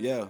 [0.00, 0.24] Yeah.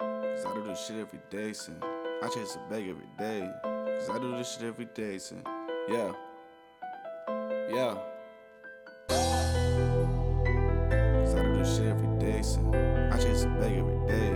[0.00, 1.76] Cause I do this shit every day, son.
[2.20, 3.48] I chase a bag every day.
[3.62, 5.44] Cause I do this shit every day, son.
[5.88, 6.12] Yeah.
[7.70, 7.94] Yeah.
[11.20, 12.74] Cause I do this shit every day, son.
[12.74, 14.32] I chase a bag every day.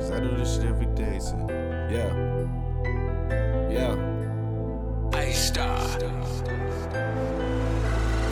[0.00, 1.48] Cause I do this shit every day, son.
[1.88, 2.12] Yeah.
[3.70, 5.20] Yeah.
[5.20, 6.00] A star.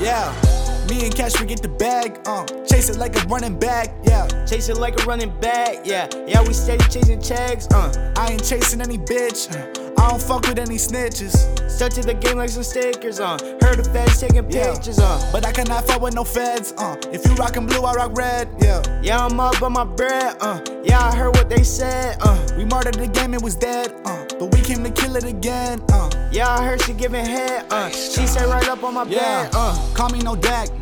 [0.00, 0.49] Yeah.
[0.90, 2.44] Me and Cash, we get the bag, uh.
[2.66, 4.26] Chase it like a running back, yeah.
[4.44, 6.08] Chase it like a running back, yeah.
[6.26, 8.12] Yeah, we steady chasing checks, uh.
[8.16, 9.48] I ain't chasing any bitch.
[9.54, 9.86] uh.
[10.00, 11.36] I don't fuck with any snitches.
[11.70, 13.38] Stuck to the game like some stickers, uh.
[13.62, 14.74] Heard the feds taking Yeah.
[14.74, 15.28] pictures, uh.
[15.30, 16.96] But I cannot fuck with no feds, uh.
[17.12, 18.82] If you rockin' blue, I rock red, yeah.
[19.00, 20.58] Yeah, I'm up on my bread, uh.
[20.82, 22.36] Yeah, I heard what they said, uh.
[22.58, 24.24] We murdered the game, it was dead, uh.
[24.40, 26.10] But we came to kill it again, uh.
[26.32, 27.90] Yeah, I heard she giving head, uh.
[27.90, 29.94] She sat right up on my Yeah, bed, uh.
[29.94, 30.79] Call me NoDak.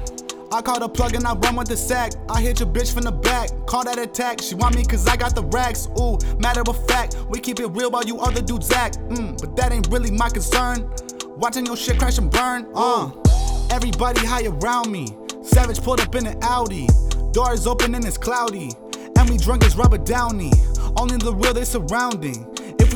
[0.51, 2.13] I call the plug and I run with the sack.
[2.31, 3.51] I hit your bitch from the back.
[3.67, 4.41] Call that attack.
[4.41, 5.89] She want me cause I got the racks.
[6.01, 8.99] Ooh, matter of fact, we keep it real while you other dudes act.
[9.11, 10.91] Mm, but that ain't really my concern.
[11.37, 12.67] Watching your shit crash and burn.
[12.75, 13.11] Uh,
[13.71, 15.09] everybody high around me.
[15.43, 16.89] Savage pulled up in an Audi.
[17.33, 18.71] Doors open and it's cloudy.
[19.19, 20.53] And we drunk as rubber downy.
[20.97, 22.47] Only the real they surrounding.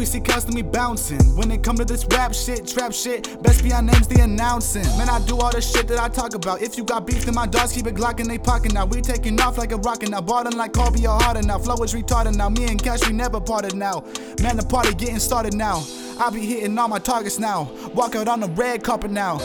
[0.03, 1.37] We see custom, bouncing.
[1.37, 4.83] When it come to this rap shit, trap shit, best be our names the announcing.
[4.99, 6.61] Man, I do all the shit that I talk about.
[6.61, 8.85] If you got beef, then my dogs keep it Glock in they pocket now.
[8.85, 10.21] We taking off like a rocket now.
[10.21, 11.57] Ballin' like Kobe or harder now.
[11.59, 12.49] Flow is retarded now.
[12.49, 14.03] Me and Cash, we never parted now.
[14.43, 15.85] Man, the party getting started now.
[16.19, 17.71] I be hitting all my targets now.
[17.95, 19.39] Walk out on the red carpet now.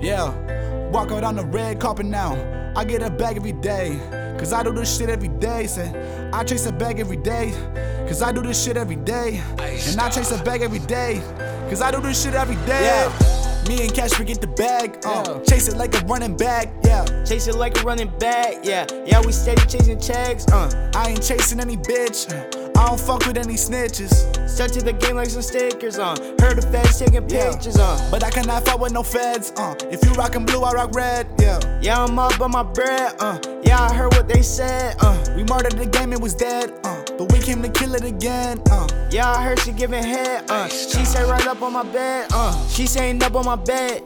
[0.00, 0.34] Yeah,
[0.90, 2.34] walk out on the red carpet now.
[2.74, 3.90] I get a bag every day,
[4.40, 5.66] cause I do this shit every day.
[5.66, 5.92] Say,
[6.32, 7.52] I chase a bag every day,
[8.08, 9.40] cause I do this shit every day.
[9.58, 11.20] And I chase a bag every day,
[11.68, 12.84] cause I do this shit every day.
[12.84, 13.12] Yeah.
[13.68, 15.42] Me and Cash, we get the bag, uh, Yeah.
[15.44, 17.04] chase it like a running back, yeah.
[17.24, 18.86] Chase it like a running back, yeah.
[19.06, 20.90] Yeah, we steady chasing checks, uh.
[20.94, 22.26] I ain't chasing any bitch,
[22.76, 24.12] I don't fuck with any snitches.
[24.48, 26.16] Stuck to the game like some stickers, uh.
[26.40, 27.50] Heard the feds taking Yeah.
[27.52, 28.08] pictures, uh.
[28.10, 29.74] But I cannot fuck with no feds, uh.
[29.90, 31.58] If you rockin' blue, I rock red, yeah.
[31.82, 33.38] Yeah, I'm up on my bread, uh.
[33.62, 35.16] Yeah, I heard what they said, uh.
[35.36, 36.89] We murdered the game, it was dead, uh.
[37.20, 38.88] But we came to kill it again, uh.
[39.10, 40.68] Yeah, I heard she giving head, uh.
[40.68, 42.66] She sat right up on my bed, uh.
[42.68, 44.04] She saying up on my bed.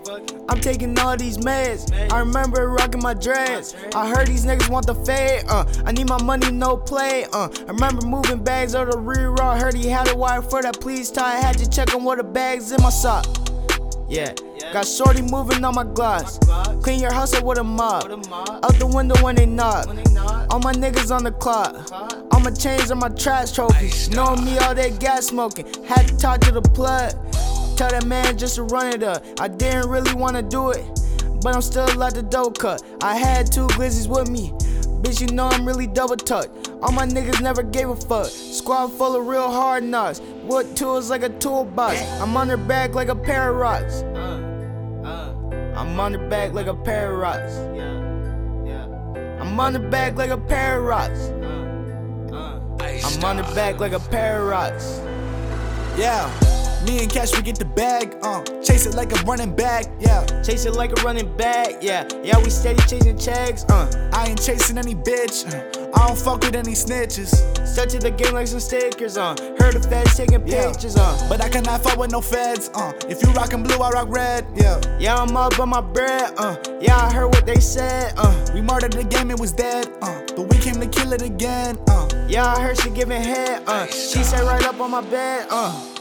[0.48, 1.92] I'm taking all these meds.
[2.12, 3.76] I remember rocking my dreads.
[3.94, 5.64] I heard these niggas want the fade, uh.
[5.84, 7.48] I need my money, no play, uh.
[7.56, 9.38] I remember moving bags of the reroll.
[9.38, 11.36] I heard he had a wire for that please tie.
[11.36, 13.26] I had to check on what the bags in my sock.
[14.08, 14.34] Yeah.
[14.74, 16.36] Got shorty moving on my gloss.
[16.82, 18.10] Clean your house up with a mop.
[18.10, 19.86] Out the window when they knock.
[20.50, 21.92] All my niggas on the clock.
[22.32, 24.10] All my chains are my trash trophies.
[24.10, 25.64] Know me all that gas smoking.
[25.84, 27.12] Had to talk to the plug.
[27.76, 29.22] Tell that man just to run it up.
[29.38, 30.84] I didn't really wanna do it,
[31.40, 32.82] but I'm still like the dough cut.
[33.00, 34.50] I had two glizzies with me.
[35.04, 36.70] Bitch, you know I'm really double tucked.
[36.82, 38.26] All my niggas never gave a fuck.
[38.26, 40.20] Squad full of real hard knocks.
[40.42, 42.02] Wood tools like a toolbox.
[42.20, 44.02] I'm on her back like a pair of rocks.
[46.34, 47.54] I'm on her back like a pair of rocks.
[49.40, 51.28] I'm on the back like a pair of rocks.
[52.32, 55.00] I'm on the back like a pair of rocks.
[55.96, 56.28] Yeah,
[56.84, 60.26] me and Cash, we get the bag, uh, chase it like a running back, yeah.
[60.42, 62.08] Chase it like a running back, yeah.
[62.22, 64.10] Yeah, we steady chasing checks, uh.
[64.12, 67.32] I ain't chasing any bitch, uh, I don't fuck with any snitches.
[67.66, 69.34] Stuck to the game like some stickers, uh.
[69.58, 71.26] Heard the feds taking pictures, uh.
[71.28, 72.92] But I cannot fuck with no feds, uh.
[73.08, 74.80] If you rockin' blue, I rock red, yeah.
[74.98, 76.56] Yeah, I'm up on my bread, uh.
[76.80, 78.50] Yeah, I heard what they said, uh.
[78.54, 80.20] We murdered the game, it was dead, uh.
[80.36, 82.08] But we came to kill it again, uh.
[82.28, 83.86] Yeah, I heard she giving head, uh.
[83.86, 85.93] She sat right up on my bed, uh.